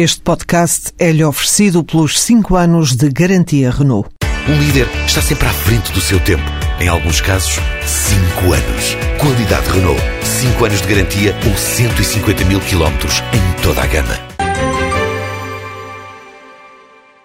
[0.00, 4.08] Este podcast é-lhe oferecido pelos 5 anos de garantia Renault.
[4.48, 6.44] Um líder está sempre à frente do seu tempo.
[6.80, 8.94] Em alguns casos, 5 anos.
[9.20, 10.00] Qualidade Renault.
[10.22, 14.14] 5 anos de garantia ou 150 mil quilómetros em toda a gama.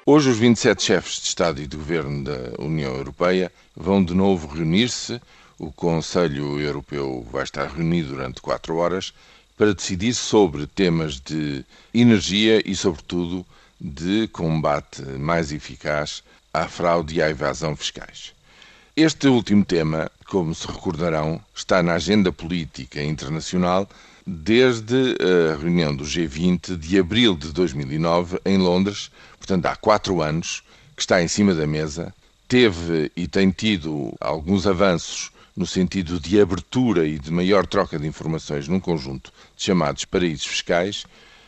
[0.04, 4.48] Hoje, os 27 chefes de Estado e de Governo da União Europeia vão de novo
[4.48, 5.22] reunir-se.
[5.60, 9.14] O Conselho Europeu vai estar reunido durante quatro horas
[9.58, 11.64] para decidir sobre temas de
[11.94, 13.46] energia e, sobretudo,
[13.80, 18.34] de combate mais eficaz à fraude e à evasão fiscais.
[18.96, 23.90] Este último tema, como se recordarão, está na agenda política internacional
[24.26, 30.64] desde a reunião do G20 de abril de 2009 em Londres, portanto há quatro anos,
[30.96, 32.14] que está em cima da mesa.
[32.48, 38.08] Teve e tem tido alguns avanços no sentido de abertura e de maior troca de
[38.08, 41.06] informações num conjunto de chamados paraísos fiscais,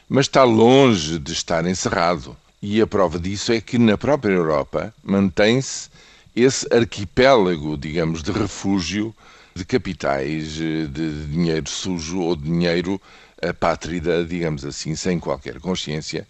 [0.07, 2.37] mas está longe de estar encerrado.
[2.61, 5.89] E a prova disso é que na própria Europa mantém-se
[6.35, 9.15] esse arquipélago, digamos, de refúgio
[9.55, 10.87] de capitais, de
[11.27, 13.01] dinheiro sujo ou de dinheiro
[13.41, 16.27] apátrida, digamos assim, sem qualquer consciência.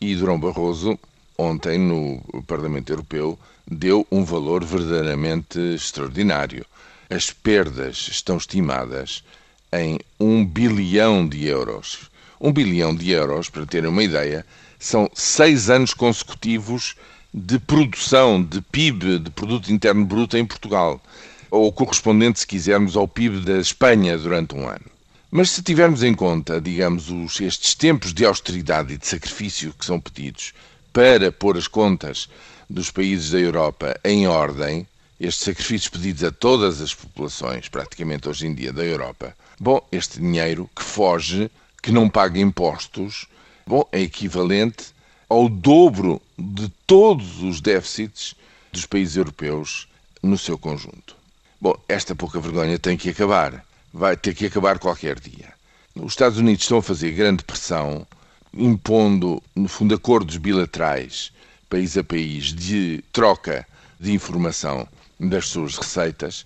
[0.00, 0.98] E Durão Barroso,
[1.38, 3.38] ontem no Parlamento Europeu,
[3.70, 6.66] deu um valor verdadeiramente extraordinário
[7.12, 9.22] as perdas estão estimadas
[9.70, 12.10] em um bilhão de euros.
[12.40, 14.46] Um bilhão de euros, para terem uma ideia,
[14.78, 16.96] são seis anos consecutivos
[17.32, 21.02] de produção de PIB, de Produto Interno Bruto, em Portugal,
[21.50, 24.90] ou correspondente, se quisermos, ao PIB da Espanha durante um ano.
[25.30, 29.84] Mas se tivermos em conta, digamos, os, estes tempos de austeridade e de sacrifício que
[29.84, 30.54] são pedidos
[30.94, 32.26] para pôr as contas
[32.68, 34.86] dos países da Europa em ordem,
[35.20, 40.20] estes sacrifícios pedidos a todas as populações, praticamente hoje em dia, da Europa, bom, este
[40.20, 41.50] dinheiro que foge,
[41.82, 43.26] que não paga impostos,
[43.66, 44.92] bom, é equivalente
[45.28, 48.34] ao dobro de todos os déficits
[48.72, 49.88] dos países europeus
[50.22, 51.16] no seu conjunto.
[51.60, 53.64] Bom, esta pouca vergonha tem que acabar.
[53.92, 55.52] Vai ter que acabar qualquer dia.
[55.94, 58.06] Os Estados Unidos estão a fazer grande pressão,
[58.52, 61.30] impondo, no fundo, acordos bilaterais,
[61.68, 63.66] país a país, de troca
[64.00, 64.88] de informação
[65.28, 66.44] das suas receitas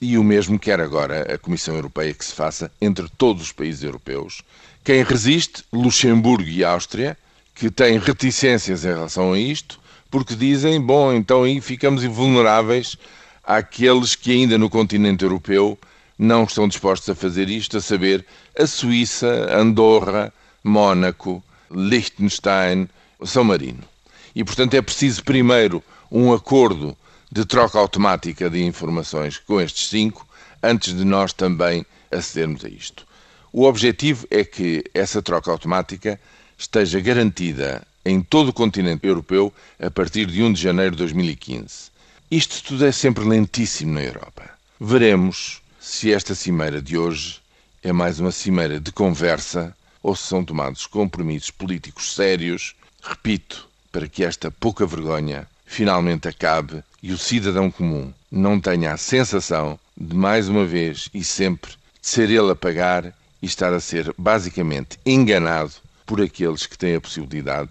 [0.00, 3.84] e o mesmo quer agora a Comissão Europeia que se faça entre todos os países
[3.84, 4.42] europeus.
[4.82, 7.16] Quem resiste, Luxemburgo e Áustria,
[7.54, 9.78] que têm reticências em relação a isto,
[10.10, 12.96] porque dizem, bom, então aí ficamos invulneráveis
[13.44, 15.78] àqueles que ainda no continente europeu
[16.18, 18.24] não estão dispostos a fazer isto, a saber,
[18.58, 20.32] a Suíça, Andorra,
[20.62, 22.88] Mónaco, Liechtenstein,
[23.24, 23.84] São Marino.
[24.34, 26.96] E, portanto, é preciso primeiro um acordo
[27.32, 30.28] de troca automática de informações com estes cinco,
[30.62, 33.06] antes de nós também acedermos a isto.
[33.50, 36.20] O objetivo é que essa troca automática
[36.58, 39.50] esteja garantida em todo o continente europeu
[39.80, 41.90] a partir de 1 de janeiro de 2015.
[42.30, 44.50] Isto tudo é sempre lentíssimo na Europa.
[44.78, 47.40] Veremos se esta cimeira de hoje
[47.82, 54.06] é mais uma cimeira de conversa ou se são tomados compromissos políticos sérios, repito, para
[54.06, 60.14] que esta pouca vergonha finalmente acabe e o cidadão comum não tenha a sensação de,
[60.14, 63.06] mais uma vez e sempre, ser ele a pagar
[63.40, 65.72] e estar a ser basicamente enganado
[66.04, 67.70] por aqueles que têm a possibilidade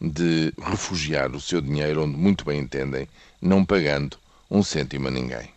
[0.00, 3.08] de refugiar o seu dinheiro onde muito bem entendem,
[3.42, 4.16] não pagando
[4.48, 5.50] um cêntimo a ninguém.